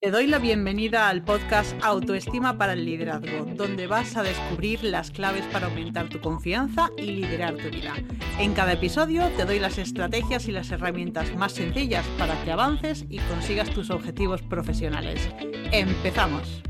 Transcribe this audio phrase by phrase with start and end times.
[0.00, 5.10] Te doy la bienvenida al podcast Autoestima para el Liderazgo, donde vas a descubrir las
[5.10, 7.94] claves para aumentar tu confianza y liderar tu vida.
[8.38, 13.06] En cada episodio te doy las estrategias y las herramientas más sencillas para que avances
[13.10, 15.28] y consigas tus objetivos profesionales.
[15.72, 16.62] ¡Empezamos!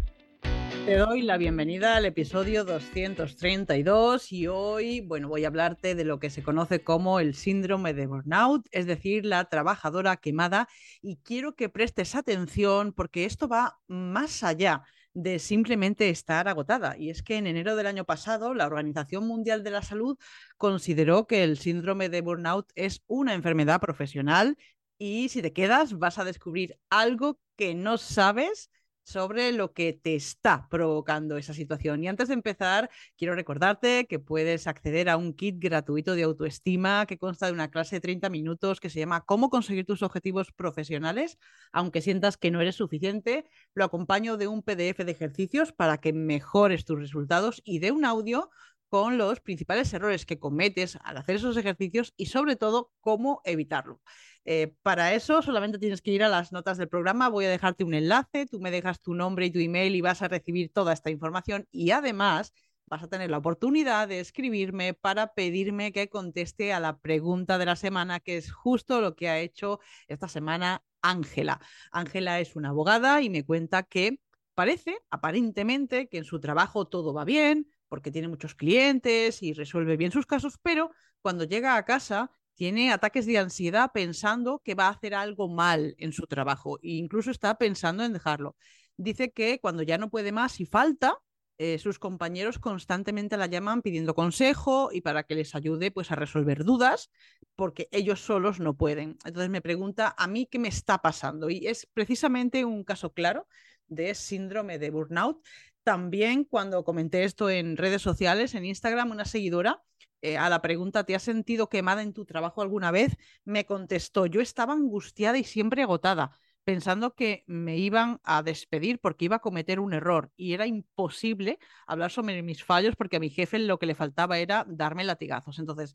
[0.88, 6.18] Te doy la bienvenida al episodio 232 y hoy, bueno, voy a hablarte de lo
[6.18, 10.66] que se conoce como el síndrome de burnout, es decir, la trabajadora quemada
[11.02, 14.82] y quiero que prestes atención porque esto va más allá
[15.12, 16.96] de simplemente estar agotada.
[16.96, 20.16] Y es que en enero del año pasado la Organización Mundial de la Salud
[20.56, 24.56] consideró que el síndrome de burnout es una enfermedad profesional
[24.96, 28.70] y si te quedas vas a descubrir algo que no sabes
[29.08, 32.04] sobre lo que te está provocando esa situación.
[32.04, 37.06] Y antes de empezar, quiero recordarte que puedes acceder a un kit gratuito de autoestima
[37.06, 40.52] que consta de una clase de 30 minutos que se llama Cómo conseguir tus objetivos
[40.52, 41.38] profesionales,
[41.72, 43.46] aunque sientas que no eres suficiente.
[43.72, 48.04] Lo acompaño de un PDF de ejercicios para que mejores tus resultados y de un
[48.04, 48.50] audio
[48.88, 54.00] con los principales errores que cometes al hacer esos ejercicios y sobre todo cómo evitarlo.
[54.44, 57.84] Eh, para eso solamente tienes que ir a las notas del programa, voy a dejarte
[57.84, 60.92] un enlace, tú me dejas tu nombre y tu email y vas a recibir toda
[60.92, 62.54] esta información y además
[62.86, 67.66] vas a tener la oportunidad de escribirme para pedirme que conteste a la pregunta de
[67.66, 71.60] la semana, que es justo lo que ha hecho esta semana Ángela.
[71.92, 74.18] Ángela es una abogada y me cuenta que
[74.54, 79.96] parece, aparentemente, que en su trabajo todo va bien, porque tiene muchos clientes y resuelve
[79.96, 84.88] bien sus casos, pero cuando llega a casa tiene ataques de ansiedad pensando que va
[84.88, 88.56] a hacer algo mal en su trabajo e incluso está pensando en dejarlo.
[88.96, 91.18] Dice que cuando ya no puede más y falta,
[91.60, 96.14] eh, sus compañeros constantemente la llaman pidiendo consejo y para que les ayude pues a
[96.14, 97.10] resolver dudas
[97.56, 99.18] porque ellos solos no pueden.
[99.24, 103.48] Entonces me pregunta a mí qué me está pasando y es precisamente un caso claro
[103.88, 105.44] de síndrome de burnout.
[105.88, 109.82] También cuando comenté esto en redes sociales, en Instagram, una seguidora
[110.20, 113.16] eh, a la pregunta, ¿te has sentido quemada en tu trabajo alguna vez?
[113.46, 116.30] Me contestó, yo estaba angustiada y siempre agotada,
[116.62, 121.58] pensando que me iban a despedir porque iba a cometer un error y era imposible
[121.86, 125.58] hablar sobre mis fallos porque a mi jefe lo que le faltaba era darme latigazos.
[125.58, 125.94] Entonces,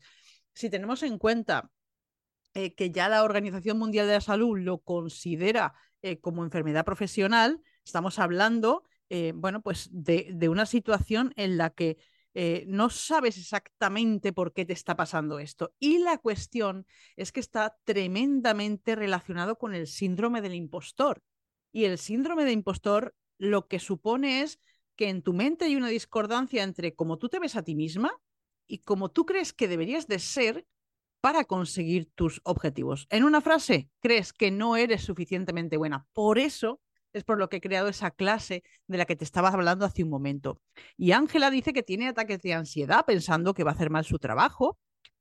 [0.54, 1.70] si tenemos en cuenta
[2.54, 7.62] eh, que ya la Organización Mundial de la Salud lo considera eh, como enfermedad profesional,
[7.84, 8.82] estamos hablando,
[9.34, 11.98] bueno, pues de una situación en la que
[12.36, 15.72] eh, no sabes exactamente por qué te está pasando esto.
[15.78, 16.84] Y la cuestión
[17.16, 21.22] es que está tremendamente relacionado con el síndrome del impostor.
[21.72, 24.60] Y el síndrome del impostor lo que supone es
[24.96, 28.12] que en tu mente hay una discordancia entre cómo tú te ves a ti misma
[28.66, 30.66] y cómo tú crees que deberías de ser
[31.20, 33.06] para conseguir tus objetivos.
[33.10, 36.06] En una frase, crees que no eres suficientemente buena.
[36.12, 36.80] Por eso
[37.14, 40.02] es por lo que he creado esa clase de la que te estaba hablando hace
[40.02, 40.60] un momento.
[40.96, 44.18] Y Ángela dice que tiene ataques de ansiedad pensando que va a hacer mal su
[44.18, 44.78] trabajo,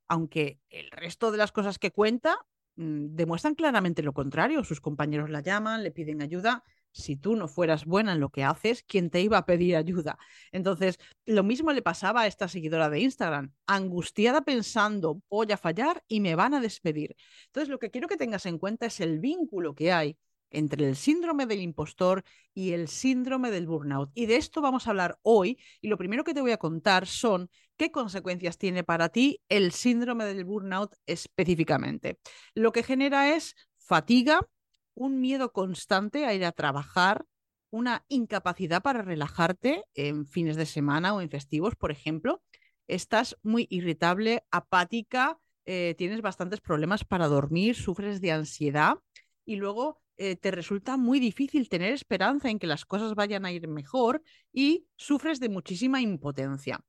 [0.07, 2.37] aunque el resto de las cosas que cuenta
[2.75, 4.63] mm, demuestran claramente lo contrario.
[4.63, 6.63] Sus compañeros la llaman, le piden ayuda.
[6.91, 10.17] Si tú no fueras buena en lo que haces, ¿quién te iba a pedir ayuda?
[10.51, 16.03] Entonces, lo mismo le pasaba a esta seguidora de Instagram, angustiada pensando, voy a fallar
[16.07, 17.15] y me van a despedir.
[17.47, 20.17] Entonces, lo que quiero que tengas en cuenta es el vínculo que hay
[20.53, 24.11] entre el síndrome del impostor y el síndrome del burnout.
[24.13, 25.59] Y de esto vamos a hablar hoy.
[25.81, 29.71] Y lo primero que te voy a contar son qué consecuencias tiene para ti el
[29.71, 32.19] síndrome del burnout específicamente.
[32.53, 34.47] Lo que genera es fatiga,
[34.93, 37.25] un miedo constante a ir a trabajar,
[37.71, 42.43] una incapacidad para relajarte en fines de semana o en festivos, por ejemplo.
[42.87, 48.99] Estás muy irritable, apática, eh, tienes bastantes problemas para dormir, sufres de ansiedad
[49.45, 53.51] y luego eh, te resulta muy difícil tener esperanza en que las cosas vayan a
[53.51, 56.79] ir mejor y sufres de muchísima impotencia.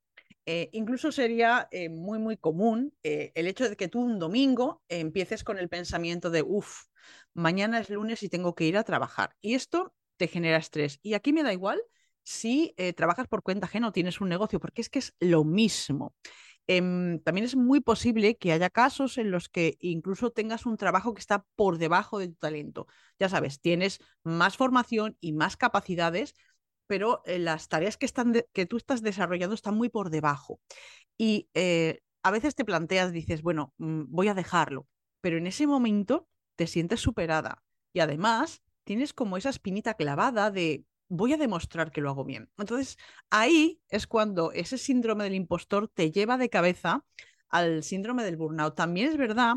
[0.46, 5.42] Eh, incluso sería eh, muy, muy común el hecho de que tú un domingo empieces
[5.42, 6.82] con el pensamiento de, uff,
[7.32, 9.34] mañana es lunes y tengo que ir a trabajar.
[9.40, 10.98] Y esto te genera estrés.
[11.02, 11.80] Y aquí me da igual
[12.22, 16.14] si trabajas por cuenta ajena o tienes un negocio, porque es que es lo mismo.
[16.66, 21.12] Em, también es muy posible que haya casos en los que incluso tengas un trabajo
[21.12, 22.86] que está por debajo de tu talento.
[23.18, 26.34] Ya sabes, tienes más formación y más capacidades,
[26.86, 30.60] pero eh, las tareas que, están que tú estás desarrollando están muy por debajo.
[31.18, 34.88] Y eh, a veces te planteas, dices, bueno, mm, voy a dejarlo,
[35.20, 37.62] pero en ese momento te sientes superada
[37.92, 40.84] y además tienes como esa espinita clavada de
[41.16, 42.50] voy a demostrar que lo hago bien.
[42.58, 42.98] Entonces,
[43.30, 47.04] ahí es cuando ese síndrome del impostor te lleva de cabeza
[47.48, 48.74] al síndrome del burnout.
[48.74, 49.56] También es verdad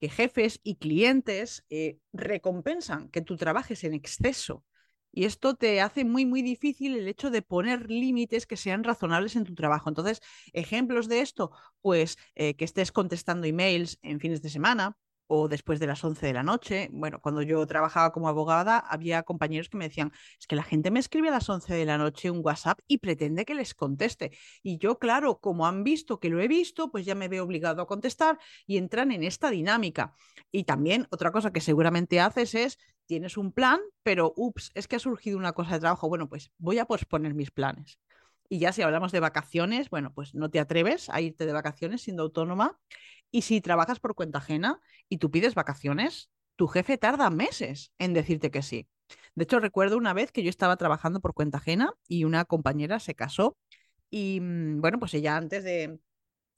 [0.00, 4.64] que jefes y clientes eh, recompensan que tú trabajes en exceso.
[5.12, 9.36] Y esto te hace muy, muy difícil el hecho de poner límites que sean razonables
[9.36, 9.88] en tu trabajo.
[9.88, 10.20] Entonces,
[10.52, 11.50] ejemplos de esto,
[11.80, 14.96] pues eh, que estés contestando emails en fines de semana,
[15.28, 16.88] o después de las 11 de la noche.
[16.92, 20.90] Bueno, cuando yo trabajaba como abogada, había compañeros que me decían, es que la gente
[20.90, 24.36] me escribe a las 11 de la noche un WhatsApp y pretende que les conteste.
[24.62, 27.82] Y yo, claro, como han visto que lo he visto, pues ya me veo obligado
[27.82, 30.14] a contestar y entran en esta dinámica.
[30.50, 34.96] Y también otra cosa que seguramente haces es, tienes un plan, pero, ups, es que
[34.96, 36.08] ha surgido una cosa de trabajo.
[36.08, 37.98] Bueno, pues voy a posponer mis planes.
[38.48, 42.02] Y ya si hablamos de vacaciones, bueno, pues no te atreves a irte de vacaciones
[42.02, 42.78] siendo autónoma
[43.30, 48.14] y si trabajas por cuenta ajena y tú pides vacaciones, tu jefe tarda meses en
[48.14, 48.88] decirte que sí.
[49.34, 53.00] De hecho, recuerdo una vez que yo estaba trabajando por cuenta ajena y una compañera
[53.00, 53.56] se casó
[54.10, 55.98] y mm, bueno, pues ella antes de,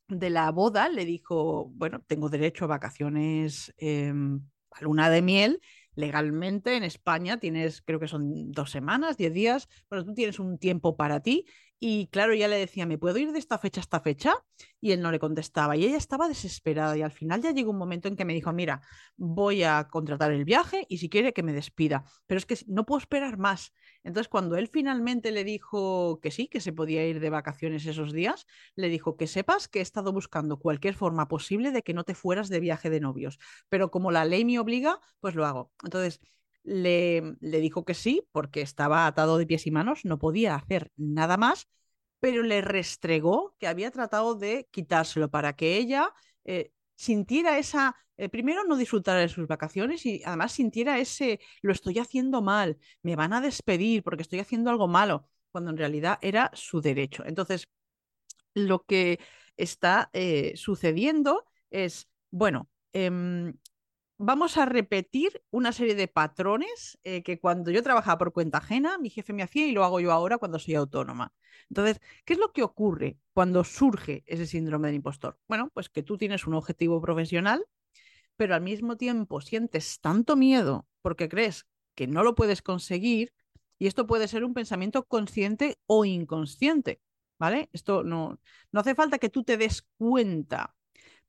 [0.09, 4.41] la boda le dijo, bueno, tengo derecho a vacaciones em,
[4.71, 5.61] a luna de miel.
[5.95, 10.59] Legalmente en España tienes, creo que son dos semanas, diez días, pero tú tienes un
[10.59, 11.47] tiempo para ti
[11.83, 14.35] y claro, ya le decía, ¿me puedo ir de esta fecha a esta fecha?
[14.83, 15.77] Y él no le contestaba.
[15.79, 16.95] Y ella estaba desesperada.
[16.99, 18.83] Y al final ya llegó un momento en que me dijo, mira,
[19.17, 22.05] voy a contratar el viaje y si quiere que me despida.
[22.27, 23.73] Pero es que no puedo esperar más.
[24.05, 28.13] Entonces, cuando él finalmente le dijo que sí, que se podía ir de vacaciones esos
[28.13, 28.47] días,
[28.77, 32.15] le dijo que sepas que he estado buscando cualquier forma posible de que no te
[32.15, 33.39] fueras de viaje de novios.
[33.71, 35.73] Pero como la ley me obliga, pues lo hago.
[35.83, 36.21] Entonces,
[36.65, 40.91] le, le dijo que sí, porque estaba atado de pies y manos, no podía hacer
[40.97, 41.69] nada más,
[42.21, 46.13] pero le restregó que había tratado de quitárselo para que ella
[46.45, 51.73] eh, sintiera esa, eh, primero no disfrutara de sus vacaciones y además sintiera ese, lo
[51.73, 56.19] estoy haciendo mal, me van a despedir porque estoy haciendo algo malo, cuando en realidad
[56.23, 57.25] era su derecho.
[57.27, 57.67] Entonces,
[58.55, 59.21] lo que
[59.57, 63.55] está eh, sucediendo es, bueno, em,
[64.23, 68.99] vamos a repetir una serie de patrones eh, que cuando yo trabajaba por cuenta ajena,
[68.99, 71.33] mi jefe me hacía y lo hago yo ahora cuando soy autónoma.
[71.71, 75.39] Entonces, ¿qué es lo que ocurre cuando surge ese síndrome del impostor?
[75.49, 77.65] Bueno, pues que tú tienes un objetivo profesional,
[78.37, 83.33] pero al mismo tiempo sientes tanto miedo porque crees que no lo puedes conseguir
[83.79, 87.01] y esto puede ser un pensamiento consciente o inconsciente,
[87.39, 87.71] ¿vale?
[87.73, 88.39] Esto no,
[88.71, 90.75] no hace falta que tú te des cuenta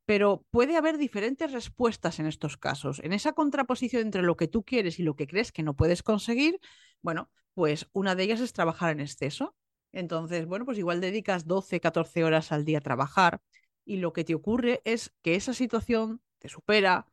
[0.05, 2.99] pero puede haber diferentes respuestas en estos casos.
[3.03, 6.03] En esa contraposición entre lo que tú quieres y lo que crees que no puedes
[6.03, 6.59] conseguir,
[7.01, 9.55] bueno, pues una de ellas es trabajar en exceso.
[9.91, 13.41] Entonces, bueno, pues igual dedicas 12, 14 horas al día a trabajar
[13.85, 17.07] y lo que te ocurre es que esa situación te supera,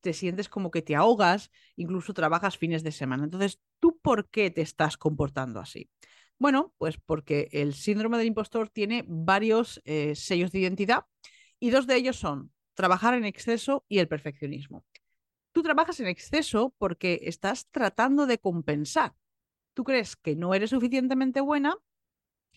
[0.00, 3.24] te sientes como que te ahogas, incluso trabajas fines de semana.
[3.24, 5.90] Entonces, ¿tú por qué te estás comportando así?
[6.38, 11.04] Bueno, pues porque el síndrome del impostor tiene varios eh, sellos de identidad
[11.64, 14.84] y dos de ellos son trabajar en exceso y el perfeccionismo.
[15.50, 19.14] Tú trabajas en exceso porque estás tratando de compensar.
[19.72, 21.74] Tú crees que no eres suficientemente buena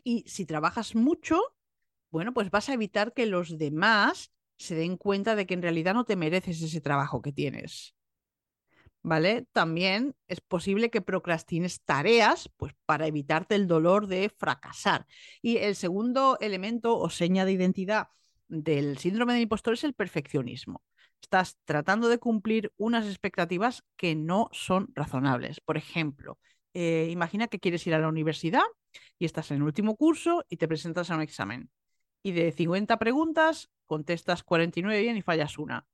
[0.03, 1.39] y si trabajas mucho,
[2.11, 5.93] bueno, pues vas a evitar que los demás se den cuenta de que en realidad
[5.93, 7.95] no te mereces ese trabajo que tienes.
[9.03, 9.47] ¿Vale?
[9.53, 15.07] También es posible que procrastines tareas pues para evitarte el dolor de fracasar.
[15.41, 18.09] Y el segundo elemento o seña de identidad
[18.47, 20.83] del síndrome del impostor es el perfeccionismo.
[21.21, 25.59] Estás tratando de cumplir unas expectativas que no son razonables.
[25.61, 26.39] Por ejemplo,
[26.73, 28.63] eh, imagina que quieres ir a la universidad
[29.17, 31.69] y estás en el último curso y te presentas a un examen.
[32.23, 35.87] Y de 50 preguntas contestas 49 bien y fallas una.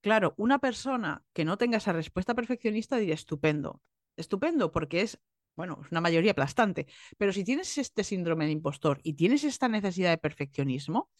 [0.00, 3.82] Claro, una persona que no tenga esa respuesta perfeccionista diría estupendo.
[4.16, 5.20] Estupendo porque es,
[5.56, 6.86] bueno, es una mayoría aplastante.
[7.18, 11.10] Pero si tienes este síndrome de impostor y tienes esta necesidad de perfeccionismo,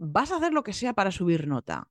[0.00, 1.90] vas a hacer lo que sea para subir nota.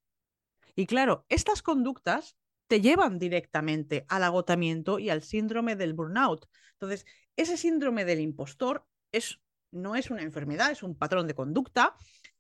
[0.76, 2.36] Y claro, estas conductas
[2.68, 6.48] te llevan directamente al agotamiento y al síndrome del burnout.
[6.74, 9.40] Entonces, ese síndrome del impostor es,
[9.72, 11.96] no es una enfermedad, es un patrón de conducta,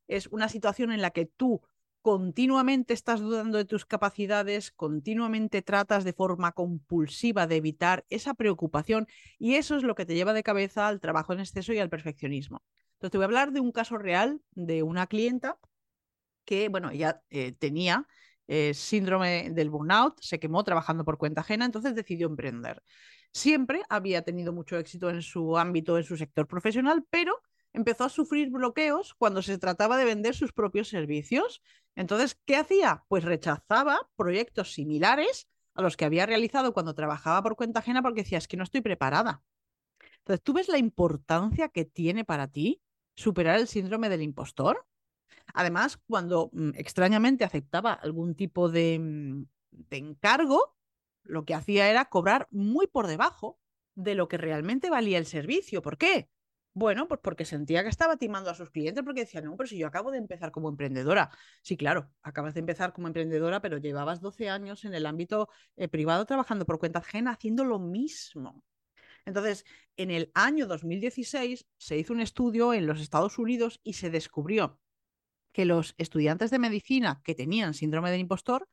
[0.07, 1.61] es una situación en la que tú
[2.01, 9.07] continuamente estás dudando de tus capacidades, continuamente tratas de forma compulsiva de evitar esa preocupación
[9.37, 11.89] y eso es lo que te lleva de cabeza al trabajo en exceso y al
[11.89, 12.63] perfeccionismo.
[12.99, 15.57] Entonces, te voy a hablar de un caso real de una clienta
[16.43, 18.05] que, bueno, ella eh, tenía
[18.47, 22.83] eh, síndrome del burnout, se quemó trabajando por cuenta ajena, entonces decidió emprender.
[23.31, 27.41] Siempre había tenido mucho éxito en su ámbito, en su sector profesional, pero
[27.71, 31.61] empezó a sufrir bloqueos cuando se trataba de vender sus propios servicios.
[31.95, 33.05] Entonces, ¿qué hacía?
[33.07, 38.23] Pues rechazaba proyectos similares a los que había realizado cuando trabajaba por cuenta ajena porque
[38.23, 39.41] decía, es que no estoy preparada.
[40.17, 42.81] Entonces, ¿tú ves la importancia que tiene para ti
[43.19, 44.85] superar el síndrome del impostor.
[45.53, 50.75] Además, cuando mm, extrañamente aceptaba algún tipo mm, de, encargo,
[51.23, 53.59] lo que hacía era cobrar muy por debajo
[53.95, 55.81] de lo que realmente valía el servicio.
[55.81, 56.29] ¿Por qué?
[56.73, 59.77] Bueno, pues porque sentía que estaba timando a sus clientes porque decía, no, pero si
[59.77, 61.29] yo acabo de empezar como emprendedora.
[61.61, 65.89] Sí, claro, acabas de empezar como emprendedora, pero llevabas 12 años en el ámbito eh,
[65.89, 68.63] privado trabajando por cuenta ajena haciendo lo mismo.
[69.25, 69.65] Entonces,
[69.97, 74.79] en el año 2016 se hizo un estudio en los Estados Unidos y se descubrió
[75.51, 78.67] que los estudiantes de medicina que tenían síndrome del impostor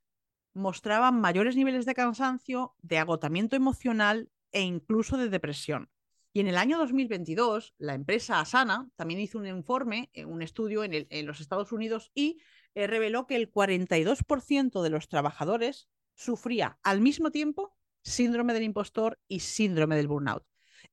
[0.55, 5.91] mostraban mayores niveles de cansancio, de agotamiento emocional e incluso de depresión.
[6.33, 10.85] Y en el año 2022, la empresa Asana también hizo un informe, eh, un estudio
[10.85, 12.39] en, los Estados Unidos y
[12.75, 17.76] eh, reveló que el 42% de los trabajadores sufría al mismo tiempo
[18.07, 20.45] síndrome del impostor y síndrome del burnout.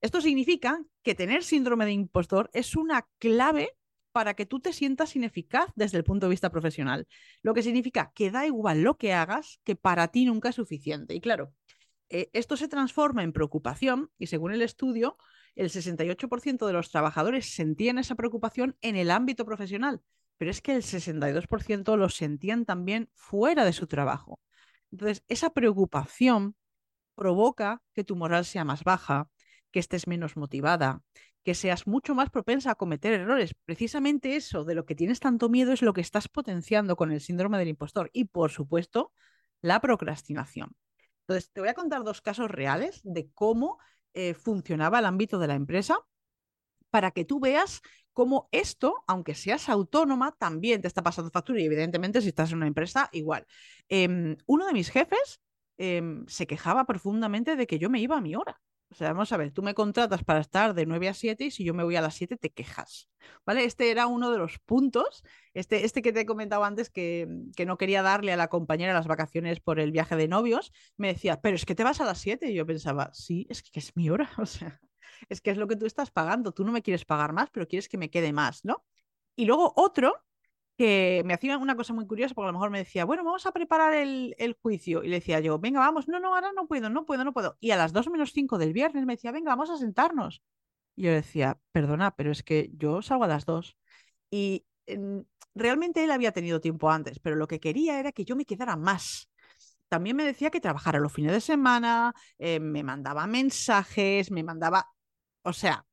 [0.01, 3.69] Esto significa que tener síndrome de impostor es una clave
[4.11, 7.07] para que tú te sientas ineficaz desde el punto de vista profesional.
[7.41, 11.15] Lo que significa que da igual lo que hagas, que para ti nunca es suficiente.
[11.15, 11.53] Y claro,
[12.09, 15.17] eh, esto se transforma en preocupación y según el estudio,
[15.55, 20.01] el 68% de los trabajadores sentían esa preocupación en el ámbito profesional,
[20.37, 24.39] pero es que el 62% lo sentían también fuera de su trabajo.
[24.91, 26.55] Entonces, esa preocupación
[27.15, 29.29] provoca que tu moral sea más baja,
[29.71, 31.01] que estés menos motivada,
[31.43, 33.53] que seas mucho más propensa a cometer errores.
[33.65, 37.21] Precisamente eso de lo que tienes tanto miedo es lo que estás potenciando con el
[37.21, 39.11] síndrome del impostor y, por supuesto,
[39.61, 40.75] la procrastinación.
[41.21, 43.77] Entonces, te voy a contar dos casos reales de cómo
[44.13, 45.97] eh, funcionaba el ámbito de la empresa
[46.89, 47.81] para que tú veas
[48.13, 52.57] cómo esto, aunque seas autónoma, también te está pasando factura y evidentemente si estás en
[52.57, 53.47] una empresa, igual.
[53.89, 55.41] Em, uno de mis jefes
[55.77, 58.61] em, se quejaba profundamente de que yo me iba a mi hora.
[58.93, 61.51] O sea, vamos a ver, tú me contratas para estar de 9 a 7 y
[61.51, 63.09] si yo me voy a las 7 te quejas.
[63.43, 63.65] ¿Vale?
[63.65, 65.23] Este era uno de los puntos,
[65.55, 68.93] este, este que te he comentado antes que, que no quería darle a la compañera
[68.93, 72.05] las vacaciones por el viaje de novios, me decía, pero es que te vas a
[72.05, 74.79] las 7 y yo pensaba, sí, es que es mi hora, o sea,
[75.27, 77.67] es que es lo que tú estás pagando, tú no me quieres pagar más, pero
[77.67, 78.85] quieres que me quede más, ¿no?
[79.35, 80.21] Y luego otro
[80.77, 83.45] que me hacía una cosa muy curiosa, porque a lo mejor me decía, bueno, vamos
[83.45, 85.03] a preparar el, juicio.
[85.03, 87.57] Y le decía yo, venga, vamos, no, no, ahora no puedo, no puedo, no puedo.
[87.59, 90.41] Y a las 2 menos 5 del viernes me decía, venga, vamos a sentarnos.
[90.95, 93.77] Y yo decía, perdona, pero es que yo salgo a las 2.
[94.31, 94.65] Y
[95.55, 98.75] realmente él había tenido tiempo antes, pero lo que quería era que yo me quedara
[98.75, 99.29] más.
[99.89, 104.89] También me decía que trabajara los fines de semana, eh, me mandaba mensajes, me mandaba...
[105.43, 105.85] O sea,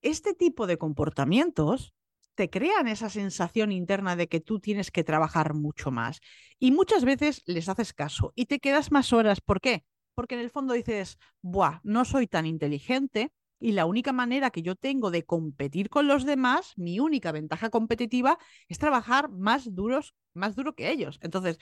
[0.00, 1.94] este tipo de comportamientos
[2.34, 6.20] te crean esa sensación interna de que tú tienes que trabajar mucho más.
[6.58, 9.40] Y muchas veces les haces caso y te quedas más horas.
[9.40, 9.84] ¿Por qué?
[10.14, 14.62] Porque en el fondo dices, Buah, no soy tan inteligente y la única manera que
[14.62, 20.14] yo tengo de competir con los demás, mi única ventaja competitiva, es trabajar más duros,
[20.34, 21.18] más duro que ellos.
[21.22, 21.58] Entonces,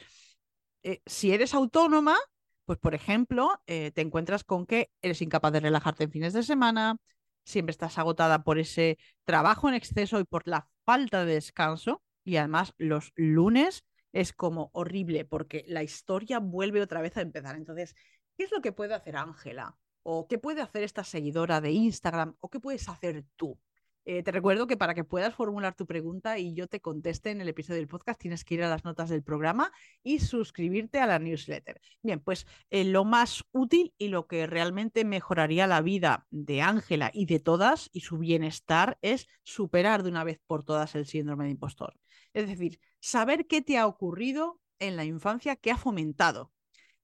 [0.82, 2.16] eh, si eres autónoma,
[2.64, 6.42] pues por ejemplo, eh, te encuentras con que eres incapaz de relajarte en fines de
[6.42, 6.96] semana,
[7.44, 12.02] siempre estás agotada por ese trabajo en exceso y por la falta de descanso.
[12.24, 17.56] Y además los lunes es como horrible porque la historia vuelve otra vez a empezar.
[17.56, 17.94] Entonces,
[18.36, 19.78] ¿qué es lo que puede hacer Ángela?
[20.02, 22.36] ¿O qué puede hacer esta seguidora de Instagram?
[22.40, 23.58] ¿O qué puedes hacer tú?
[24.06, 27.40] Eh, te recuerdo que para que puedas formular tu pregunta y yo te conteste en
[27.40, 29.70] el episodio del podcast, tienes que ir a las notas del programa
[30.02, 31.80] y suscribirte a la newsletter.
[32.02, 37.10] Bien, pues eh, lo más útil y lo que realmente mejoraría la vida de Ángela
[37.12, 41.44] y de todas y su bienestar es superar de una vez por todas el síndrome
[41.44, 41.94] de impostor.
[42.32, 46.52] Es decir, saber qué te ha ocurrido en la infancia que ha fomentado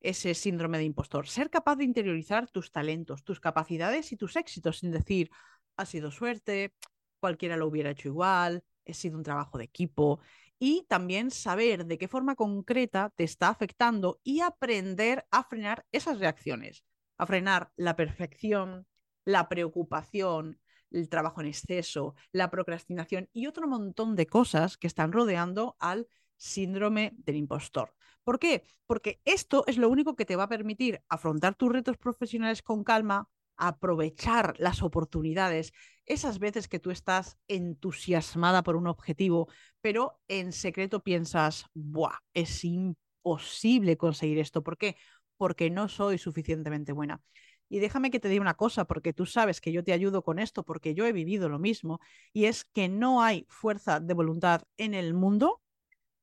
[0.01, 1.27] ese síndrome de impostor.
[1.27, 5.31] Ser capaz de interiorizar tus talentos, tus capacidades y tus éxitos sin decir,
[5.77, 6.75] ha sido suerte,
[7.21, 10.21] cualquiera lo hubiera hecho igual, ha sido un trabajo de equipo
[10.59, 16.19] y también saber de qué forma concreta te está afectando y aprender a frenar esas
[16.19, 16.85] reacciones,
[17.19, 18.87] a frenar la perfección,
[19.25, 25.13] la preocupación, el trabajo en exceso, la procrastinación y otro montón de cosas que están
[25.13, 27.95] rodeando al síndrome del impostor.
[28.25, 28.63] ¿Por qué?
[28.87, 32.85] Porque esto es lo único que te va a permitir afrontar tus retos profesionales con
[32.85, 35.73] calma, aprovechar las oportunidades,
[36.05, 39.49] esas veces que tú estás entusiasmada por un objetivo,
[39.81, 42.19] pero en secreto piensas, ¡buah!
[42.33, 44.63] Es imposible conseguir esto.
[44.63, 44.97] ¿Por qué?
[45.37, 47.21] Porque no soy suficientemente buena.
[47.69, 50.39] Y déjame que te diga una cosa, porque tú sabes que yo te ayudo con
[50.39, 52.01] esto, porque yo he vivido lo mismo,
[52.33, 55.61] y es que no hay fuerza de voluntad en el mundo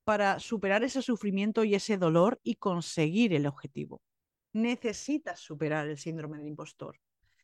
[0.05, 4.01] para superar ese sufrimiento y ese dolor y conseguir el objetivo.
[4.53, 6.99] Necesitas superar el síndrome del impostor.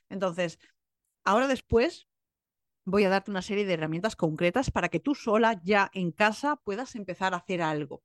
[0.10, 0.60] Entonces,
[1.24, 2.08] ahora después
[2.86, 6.56] voy a darte una serie de herramientas concretas para que tú sola ya en casa
[6.58, 8.02] puedas empezar a hacer algo.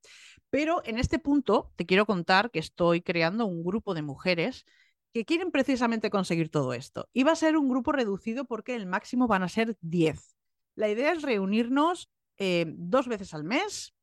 [0.49, 4.65] Pero en este punto te quiero contar que estoy creando un grupo de mujeres
[5.13, 7.09] que quieren precisamente conseguir todo esto.
[7.13, 10.35] Y va a ser un grupo reducido porque el máximo van a ser 10.
[10.75, 13.95] La idea es reunirnos eh, dos veces al mes,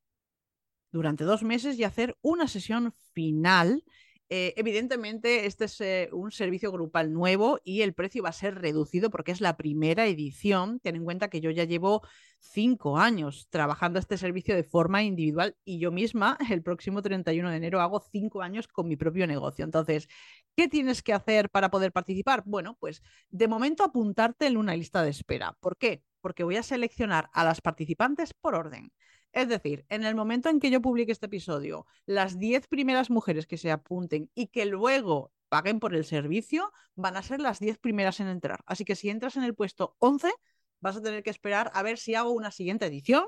[0.90, 3.84] durante dos meses, y hacer una sesión final
[4.34, 8.54] eh, evidentemente, este es eh, un servicio grupal nuevo y el precio va a ser
[8.54, 10.80] reducido porque es la primera edición.
[10.80, 12.00] Ten en cuenta que yo ya llevo
[12.40, 17.56] cinco años trabajando este servicio de forma individual y yo misma el próximo 31 de
[17.58, 19.66] enero hago cinco años con mi propio negocio.
[19.66, 20.08] Entonces,
[20.56, 22.42] ¿qué tienes que hacer para poder participar?
[22.46, 25.58] Bueno, pues de momento apuntarte en una lista de espera.
[25.60, 26.04] ¿Por qué?
[26.22, 28.92] Porque voy a seleccionar a las participantes por orden.
[29.32, 33.46] Es decir, en el momento en que yo publique este episodio, las 10 primeras mujeres
[33.46, 37.78] que se apunten y que luego paguen por el servicio van a ser las 10
[37.78, 38.60] primeras en entrar.
[38.66, 40.30] Así que si entras en el puesto 11,
[40.80, 43.24] vas a tener que esperar a ver si hago una siguiente edición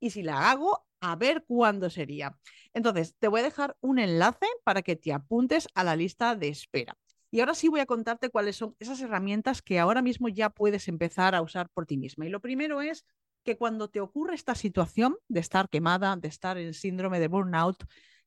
[0.00, 2.36] y si la hago, a ver cuándo sería.
[2.72, 6.48] Entonces, te voy a dejar un enlace para que te apuntes a la lista de
[6.48, 6.96] espera.
[7.30, 10.88] Y ahora sí voy a contarte cuáles son esas herramientas que ahora mismo ya puedes
[10.88, 12.26] empezar a usar por ti misma.
[12.26, 13.04] Y lo primero es
[13.48, 17.82] que cuando te ocurre esta situación de estar quemada, de estar en síndrome de burnout,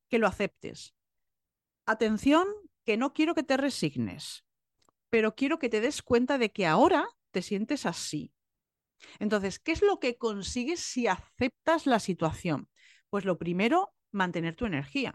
[0.10, 0.96] que lo aceptes.
[1.86, 2.48] Atención,
[2.86, 4.48] que no quiero que te resignes,
[5.12, 8.34] pero quiero que te des cuenta de que ahora te sientes así.
[9.20, 12.68] Entonces, ¿qué es lo que consigues si aceptas la situación?
[13.12, 15.14] Pues lo primero, mantener tu energía.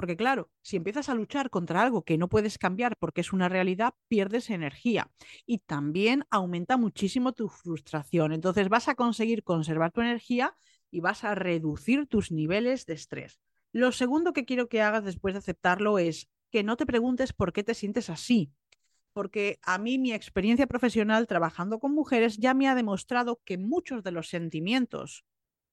[0.00, 3.50] Porque claro, si empiezas a luchar contra algo que no puedes cambiar porque es una
[3.50, 5.10] realidad, pierdes energía
[5.44, 8.32] y también aumenta muchísimo tu frustración.
[8.32, 10.54] Entonces vas a conseguir conservar tu energía
[10.90, 13.40] y vas a reducir tus niveles de estrés.
[13.72, 17.52] Lo segundo que quiero que hagas después de aceptarlo es que no te preguntes por
[17.52, 18.54] qué te sientes así,
[19.12, 24.02] porque a mí mi experiencia profesional trabajando con mujeres ya me ha demostrado que muchos
[24.02, 25.26] de los sentimientos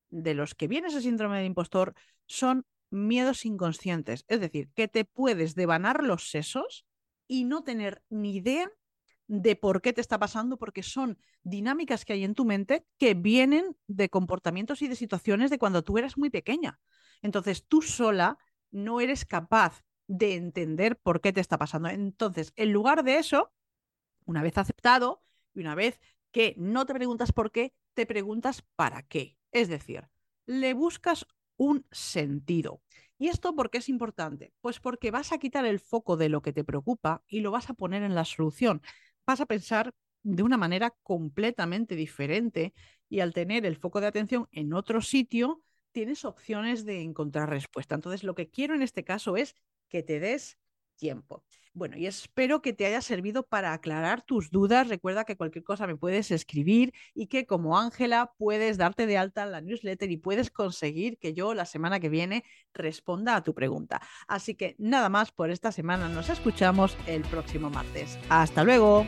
[0.09, 1.93] de los que viene ese síndrome de impostor
[2.25, 6.85] son miedos inconscientes, es decir, que te puedes devanar los sesos
[7.27, 8.71] y no tener ni idea
[9.27, 13.13] de por qué te está pasando, porque son dinámicas que hay en tu mente que
[13.13, 16.79] vienen de comportamientos y de situaciones de cuando tú eras muy pequeña.
[17.21, 18.37] Entonces tú sola
[18.71, 21.89] no eres capaz de entender por qué te está pasando.
[21.89, 23.51] Entonces, en lugar de eso,
[24.25, 25.21] una vez aceptado
[25.53, 25.99] y una vez
[26.31, 29.37] que no te preguntas por qué, te preguntas para qué.
[29.51, 30.07] Es decir,
[30.45, 31.25] le buscas
[31.57, 32.81] un sentido.
[33.17, 34.53] ¿Y esto por qué es importante?
[34.61, 37.69] Pues porque vas a quitar el foco de lo que te preocupa y lo vas
[37.69, 38.81] a poner en la solución.
[39.25, 39.93] Vas a pensar
[40.23, 42.73] de una manera completamente diferente
[43.09, 47.95] y al tener el foco de atención en otro sitio, tienes opciones de encontrar respuesta.
[47.95, 49.55] Entonces, lo que quiero en este caso es
[49.89, 50.57] que te des
[50.97, 51.43] tiempo.
[51.77, 54.87] Bueno, y espero que te haya servido para aclarar tus dudas.
[54.87, 59.43] Recuerda que cualquier cosa me puedes escribir y que como Ángela puedes darte de alta
[59.43, 63.53] en la newsletter y puedes conseguir que yo la semana que viene responda a tu
[63.53, 64.01] pregunta.
[64.27, 66.09] Así que nada más por esta semana.
[66.09, 68.17] Nos escuchamos el próximo martes.
[68.27, 69.05] Hasta luego.